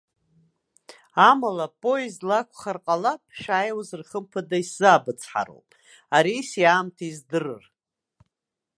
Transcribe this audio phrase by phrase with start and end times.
[1.29, 5.67] Амала, поездла акәхар ҟалап, шәааиуазар хымԥада исзаабыцҳароуп,
[6.17, 7.63] ареиси аамҭеи здырыр.